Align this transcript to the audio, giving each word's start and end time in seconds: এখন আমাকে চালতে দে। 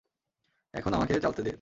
এখন 0.73 0.91
আমাকে 0.93 1.13
চালতে 1.19 1.41
দে। 1.41 1.49